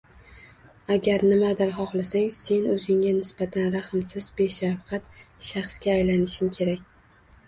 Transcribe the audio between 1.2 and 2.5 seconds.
nimadir xohlasang,